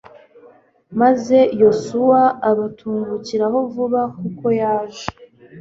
[0.99, 5.05] maze yosuwa abatungukiraho vuba kuko yaje